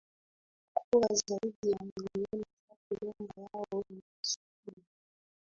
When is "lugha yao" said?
3.05-3.83